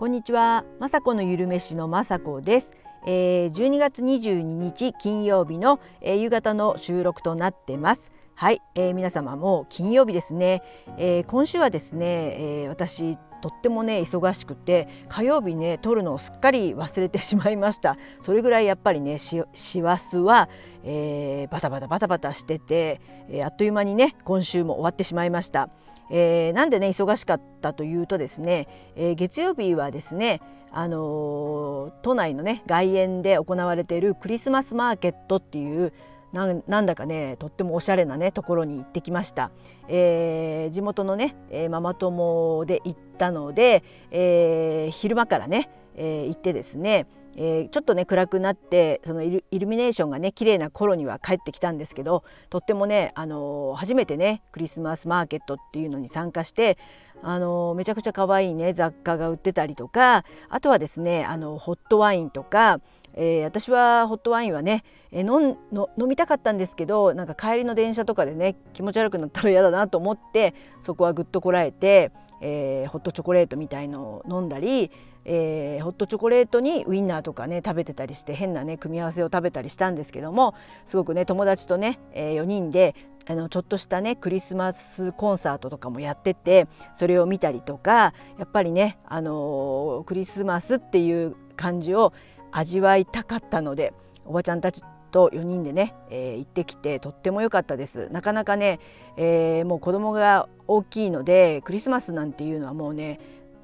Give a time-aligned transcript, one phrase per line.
[0.00, 2.74] こんにちは、まさこのゆるめしのまさこです。
[3.04, 8.10] えー、12月22日金曜日の、えー、夕方の収録となってます。
[8.34, 10.62] はい、えー、皆様も金曜日ですね、
[10.96, 17.98] えー、今週はですね、えー、私とってもね忙しくて火曜日ね撮るのをすっかり忘れてしまいました。
[18.22, 19.42] それぐらいやっぱりね師
[19.82, 20.48] 走は、
[20.82, 25.68] えー、バタバタバタバタしてて、えー、あっという間にね今週も終わってしまいました。
[26.10, 30.40] えー、なんでね忙しかったというとですね、えー、月曜日はですね
[30.72, 35.92] あの、都内のね外苑で行われているクリスマスマーケットっていう
[36.32, 39.50] なんだかねとってもおしゃれなねところに行ってきました、
[39.88, 56.76] えー、地元のね、えー、ママ友で行ったので、えー、昼間からね、えー、行ってですねえー、ちょっとね暗くなってそのイルミネーションがね綺麗な頃には帰ってきたんですけどとってもね、あのー、初めてねクリスマスマーケットっていうのに参加して、
[57.22, 62.80] あのー、めちゃくちゃ可愛いね雑貨が売ってたりとかあとはですねあのホットワインとか、
[63.14, 74.90] え、私はホットワインはね、えー、飲みたかったんですけどなんか帰りの電車とかでね気持ち悪くなったら嫌だなと思ってそこはぐっとこらえて、えー、ホットチョコレートみたいのを飲んだり
[75.24, 80.54] えー、ホットチョコレートにウインナーとかね食べてたりして変なね組み合わせを食べたりしたんですけども
[80.84, 82.94] すごくね友達とね、えー、4人で
[83.26, 92.12] あのちょっとしたねクリスマスコンサートとかもやっててそれを見たりとかやっぱりね、あのー、クリスマスっていう感じを
[92.52, 93.92] 味わいたかったので
[94.24, 98.08] おばちゃんたちと4人でね、えー、行ってきてとっても良かったです。
[98.10, 98.80] なかなかね、
[99.16, 103.20] えー、もう子供が大きいのでクリスマスなんていうのはもうね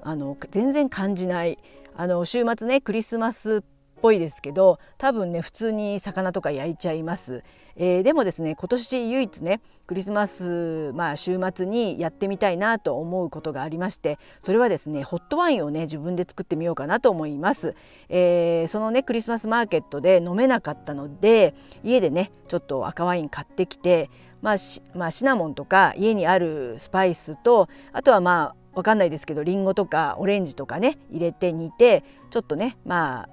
[0.06, 1.58] あの全然感じない。
[1.98, 3.60] あの週末ねクリスマスっ
[4.02, 7.42] ぽいですけど多分ね普通に魚とか焼いちゃいます、
[7.74, 17.74] えー、でもですね今年唯一ねクリスマスまあ週末にやってみたいなと思うことがありましてそれはですねホットワインをね自分で作ってみようかなと思います、
[18.10, 24.10] えー、そのねクリスマスマーケットで飲めなかったので家でねちょっと赤ワイン買ってきて
[24.42, 24.56] まあ、
[24.94, 33.28] まあ、シナモンとか家にあるスパイスとあとはまあわかんないですけどりんごとかオレンジとかね入れて煮てちょっとねまあ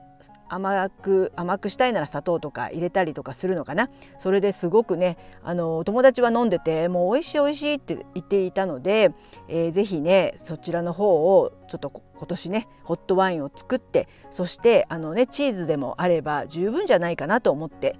[0.47, 3.89] 甘く甘くしたいなら砂糖とか入れたりとかするのかな。
[4.19, 9.11] それですごくねあの友達は飲んでてもう美味しい美味しいって言っていたので、
[9.49, 17.97] えー、ぜひねそちらの方をちょっと今年ねホットワインを作ってそしてあのねチーズでもあれば十分じゃないかなと思って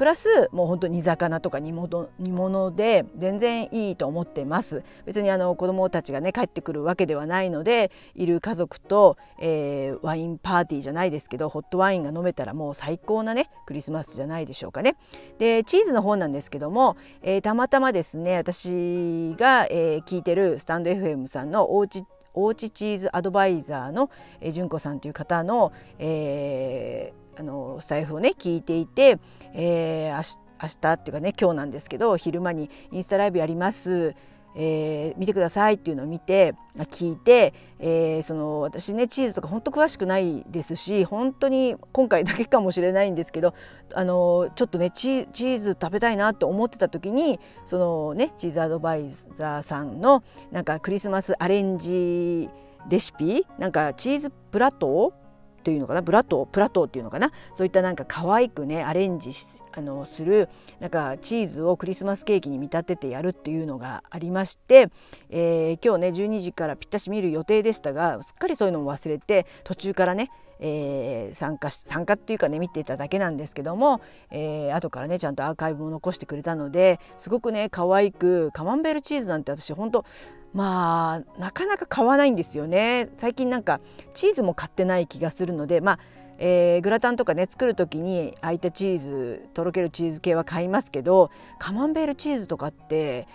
[0.00, 4.82] プラスもう本当煮魚とか煮物煮物で全然いいと思ってます。
[5.04, 14.96] 別にあの子供たちがね帰ってくるわけではないのでいる家族と、えー、ワインパーティーじゃないですけどホットワインが飲めたらもう最高なねクリスマスじゃないでしょうかね。
[15.38, 24.08] でチーズの方なんですけども、えー、たまたまですね私が、えー、聞いてるスタンド FM さんのおうちおうちチーズアドバイザーの、
[24.52, 29.18] 純子さんという方の、えー、あのスタイフをね聞いていて、
[29.54, 34.14] えー、明日っていうかね今日なんですけど昼間にインスタライブやります。
[34.56, 43.54] えー、見てくださいっていうのを見て聞いて、えー、その私ねチーズとか本当詳しくないですし本当に今回だけかもしれないんですけど
[43.94, 52.48] あのちょっとねチーズ食べたいなと思ってた時にそのねチーズアドバイザーさんのなんかクリスマスアレンジ
[52.88, 55.29] レシピなんかチーズプラトー
[55.62, 56.02] というのかな？
[56.02, 57.32] ブラトープラトーっていうのかな？
[57.54, 59.30] そういったなんか可愛くねアレンジ
[59.72, 60.48] あのする
[60.80, 64.88] なんかチーズをクリスマスケーキに見立ててやるっていうのがありまして、
[65.28, 74.00] えー、今日ね12時からぴったし見る予定でしたがすっかりそういうのも忘れて途中からねえー、参加参加っていうかね見てただけなんですけども、
[74.30, 80.04] えー、後からねちゃんとアーカイブも残してくれたのですごくね可愛くカマンベールチーズなんて私ほんと
[80.52, 83.08] まあなかなか買わないんですよね。
[83.18, 83.80] 最近なんか
[84.14, 85.98] チーズも買ってない気がするのでまあ
[86.42, 93.28] えー、グラタンとかね作る時に空いたチーズとろけるチーズ系は買いますけどカマンベールチーズとかって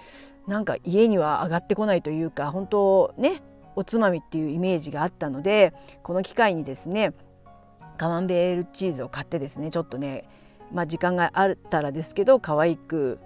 [0.48, 3.44] なんか家には上がってこないというか本当ね
[3.76, 5.74] おつまみっていうイメージがあったので
[6.04, 7.14] この機会にですね
[7.98, 10.28] カマンベールチーズを買ってですねちょっとね
[10.74, 13.20] まあ時間があったらですけど可愛く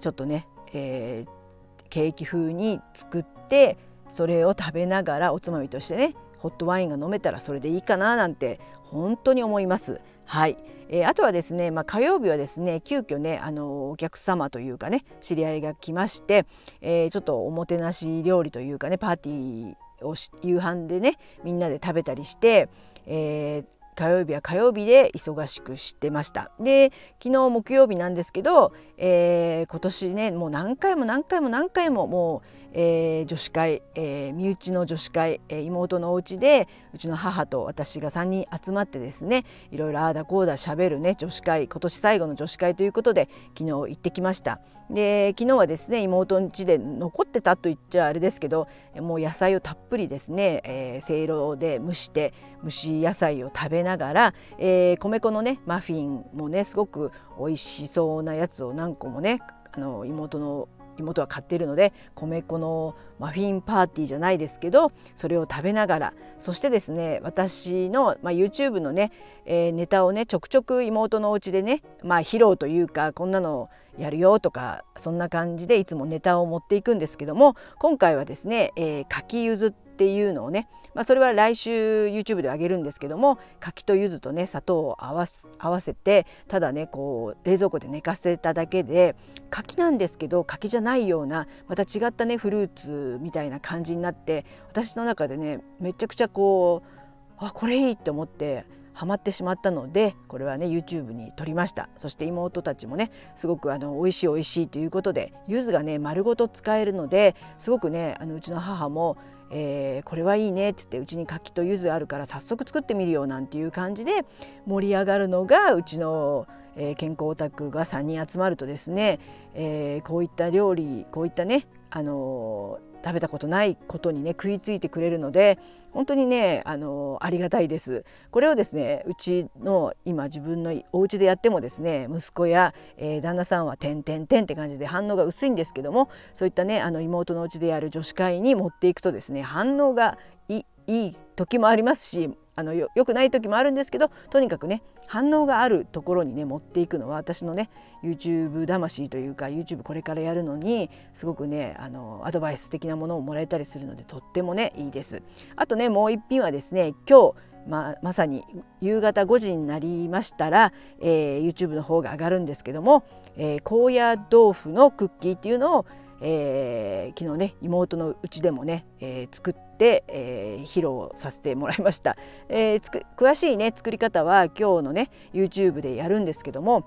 [0.00, 3.76] ちょっとね、えー、ケーキ風に作って
[4.08, 10.00] それを食べながらおつまみとしてねホットワインが飲めたらそれでいいかななんて本当に思います。
[10.24, 10.56] はい、
[10.88, 16.46] えー、あとはですね、まあ、火曜日はですね急遽ねあのお客様というかね知り合いが来まして、
[16.80, 22.68] えー、ちょっとおもてなし料理というかねパーティーを夕飯でねみんなで食べたりして、
[23.06, 26.52] えー火曜日は火曜日で忙しくしてました。
[26.60, 43.28] で昨日木曜日なんですけど、えー、今年ねもう何回も何回も何回ももうえー、女子会、えー、身内の女子会、えー、妹のお家でうちの母と私が3人集まってですねいろいろああだこうだしゃべるね女子会今年最後の女子会ということで
[43.58, 44.60] 昨日行ってきました。
[44.90, 52.32] で昨日はですね妹の家で残ってたと言っちゃあれですけどもう野菜をたっぷりですね、えー、せいろで蒸して
[52.64, 59.40] 蒸し野菜を食べながら、えー、米粉のねマフィンもねすごく美味しそうなやつを何個もね
[59.72, 60.68] あの妹の
[60.98, 69.12] 妹は買っているので米粉のマフィンパーティーじゃないですけどそれを食べながらそしてですね私の、まあ、YouTube のね、
[69.46, 85.26] えー、ネタをねちょくちょく妹のお家でね、まあ、披露というかこんなのやるよとかそんな感じでいつもネタを持っていくんですけども今回はですね、えー、柿ゆずってていうのをね、まあ、それは来週 YouTube であげるんですけども柿と柚子とね砂糖を合わ
[85.58, 89.16] 合わせてただねこう冷蔵庫で寝かせただけで
[89.50, 98.64] 柿なんですけど柿じゃないようなまた違ったねフルーツみたいな感じになって私の中でねめちゃくちゃこうあこれいいって思って
[98.98, 101.88] ハマってしまったのでこれはね YouTube に撮りました。
[101.98, 109.16] そして妹たちもねすごくあの美味しい美味しいということで柚子がね丸ごと使えるのですごくねあのうちの母も
[109.50, 114.24] えー、これはいいねって言ってうちに柿と柚子あるから早速作ってみるよなんていう感じで
[114.66, 116.46] 盛り上がるのがうちの、
[116.76, 119.20] えー、健康オタクが3人集まるとですね、
[119.54, 125.58] えー、こういった料理こういったね、あの食べたことないことにね食いついてくれるので
[125.92, 128.04] 本当にねあのありがたいです。
[128.30, 140.18] これをですねうちの今自分のお家でやってもですね息子や、えー、旦那さんは「てんてんてん」って感じで反応が薄いんですけどもそういったねあの妹のお家でやる女子会に持っていくとですね反応が
[140.48, 140.64] い
[141.08, 147.70] い時もありますしあのよくない時もあるんですけどとにかくね反応があるところにね持っていくのは私のね
[148.02, 155.22] YouTube 魂というか YouTube これからやるのにすごくねあのアドバイス的なものをもらえたりするのでとってもねいいです。
[155.54, 157.34] あとねもう一品はですね今日
[157.68, 158.44] ままさに
[158.80, 163.04] 夕方5時になりましたら、えー、YouTube の方が上がるんですけども、
[163.36, 165.86] えー、高野豆腐のクッキーっていうのを
[166.20, 172.16] えー、昨日ね妹のうちでもね、えー、作って、えー、披露させてもらいました、
[172.48, 176.84] えー、詳しいね作り方は今日のね YouTube でやるんですけども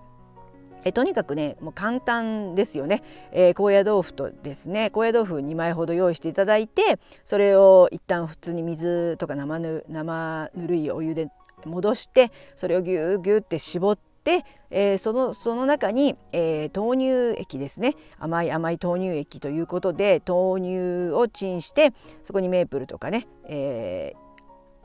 [0.83, 11.29] えとにかくねもう簡単ですよね、えー、高野豆腐とですね高野豆腐2枚ほど用意していただいてそれを一旦普通に水とか生ぬ生ぬるいお湯で
[11.65, 24.13] 戻してそれをぎゅうぎゅうって絞ってで、えー、そのその中に、えー、豆乳液ですね甘い甘い豆乳液ということで豆乳をチンしてそこにメープルとかね、え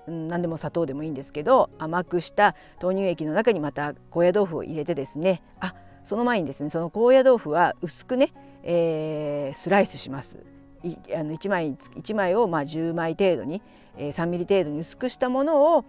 [0.09, 8.33] ー、何でも砂糖でもいいんですけど甘くした豆乳液の中にまた高野豆腐を入れてですねあその前にですねその高野豆腐は薄くね、
[8.63, 10.39] え、スライスします。
[10.85, 13.63] いあの1枚 ,1 枚をま10枚程度に、
[13.97, 15.85] えー、3ミリ程度に薄くしたものを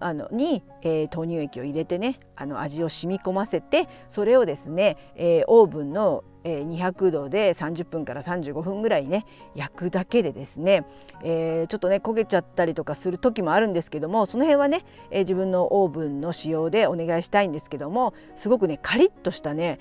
[0.00, 9.26] あのに、えー、豆乳液を入れてねあの味を染み込ませてそれをですね、えー、オーブンの、200度で30分から35分ぐらいね
[9.56, 10.86] 焼くだけでですね、
[11.24, 19.80] えー、ちょっとね焦げちゃったりとかする時もあるんですけどもその辺はね、えー、自分のオーブンの使用でお願いしたいんですけどもすごくねカリッとしたね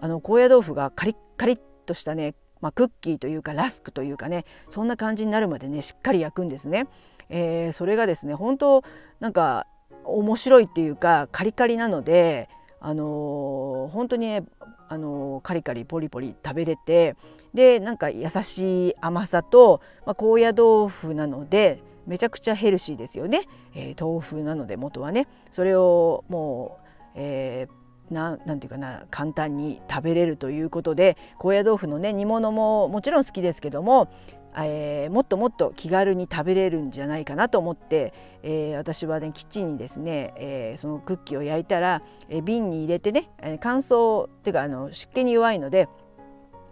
[0.00, 6.86] あの高野豆腐がカリッカリッとしたねまあ、クッキーというかラスクというかねそんな感じになるまでねしっかり焼くんですね。
[7.28, 8.84] えー、それがですね本当
[9.20, 9.66] なんか
[10.04, 12.48] 面白いっていうかカリカリなので、
[12.80, 14.44] あのー、本当にね、
[14.88, 17.16] あのー、カリカリポリポリ食べれて
[17.54, 23.42] でなんか優しい甘さと、まあ、高野豆腐なのでめちゃくちゃヘルシーですよね、
[23.74, 25.26] えー、豆腐なので元はね。
[25.50, 34.08] それをもう、えー、ななんていうかな簡単に食べれるということで高野豆腐のね煮物ももちろん好きですけども
[34.56, 43.28] えー、もっともっと気軽に食べれるんじゃないかなと思って、えー、私はねキッチンにですね、えー、そのクッキーを焼いたら、え瓶に入れてね
[43.60, 45.88] 乾燥っていうかあの湿気に弱いので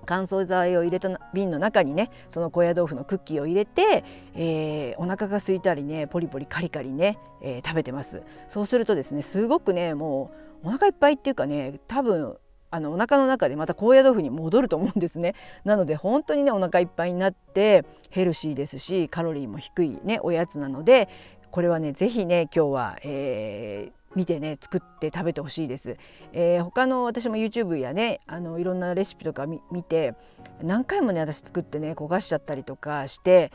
[0.06, 8.22] 乾燥剤を入れた瓶の中にねその高野豆腐のクッキーを入れて、えー、お腹が空いたりねポリポリカリカリね、えー、食べてます。
[8.48, 10.30] そうするとですねすごくねも
[10.62, 12.36] うお腹いっぱいっていうかね多分
[12.74, 15.36] あのお腹の中でまた高野豆腐に戻ると思うんですね。
[15.64, 21.08] なので本当にねお腹いっぱいになってヘルシーですしカロリーも低いねおやつなので
[21.52, 25.96] これはね是非ね今日は、えー見てね作って食べてほしいです、
[26.32, 30.14] えー、他の私も YouTube やねあのいろんなレシピとか見て
[30.62, 33.50] 何回もね私作ってね焦がしちゃったりとかして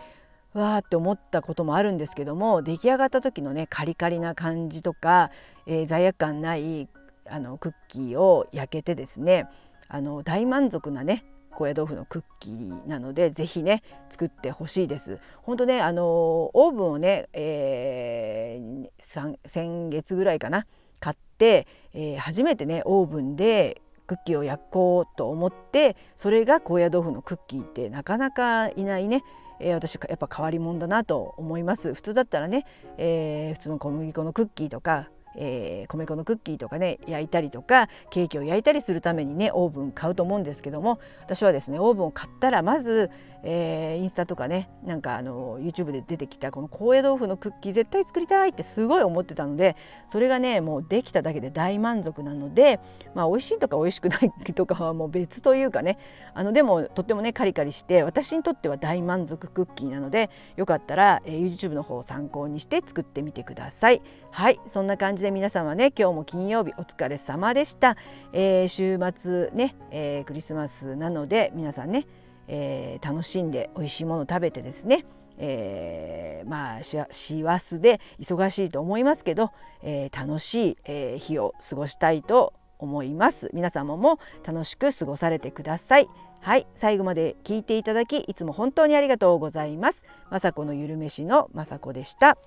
[0.54, 5.32] わーって思ったこともあるんですけども出来上がった時のねカリカリな感じとか、
[5.66, 6.90] えー、罪悪感ない
[7.30, 9.48] あのクッキーを焼けてですね
[9.88, 15.20] あの大満足なね高野豆腐のクッキーなのでぜひね作ってほしいです。
[15.42, 20.68] 本当ねあのオーブンをね、えー、先月ぐらいかな
[21.00, 29.24] 買って、えー、初めてねオーブンでクッキーを焼こうと思ってそれが高野豆腐のクッキーってなかなかいないね
[29.60, 32.66] え、私やっぱ変わり者だなと思います普通だったらね、
[32.98, 43.10] えー、普通の小麦粉のクッキーとかえー、米粉のクッキーとかね焼いたりとかケーキを焼いたりするためにねオーブン買うと思うんですけども私はですねオーブンを買ったらまず、
[43.44, 49.76] えー、インスタとかねなんかあの YouTube で出てきたこの高野豆腐のクッキー絶対作りたいってすごい思ってたので
[50.08, 52.80] それがねもうできただけで大満足なので
[53.16, 55.98] まあ美味しいとか美味しくないとかはもう別というかね
[56.34, 64.02] あのでもとってもねカリカリして私にとっては大満足クッキーなのでよかったら、えー、YouTube の方を参考にして作ってみてください。
[64.32, 67.98] はいそんな感じで皆様ね今日も金曜日お疲れ様でした、
[68.32, 72.06] えー、週末ね、えー、クリスマスなので皆さんね、
[72.50, 75.06] えー、楽しんで美味しいもの食べてですね
[75.40, 79.52] えー、まあ師走で忙しいと思いますけど、
[79.82, 83.50] えー、楽しい、えー、日を過ごしたいと思います。
[83.54, 86.10] 皆様も楽しく過ごされてください。
[86.42, 90.06] はい最後まで聞いていただきいつも本当にありがとうございます。
[90.30, 92.38] 雅子のゆるめしの雅子でした。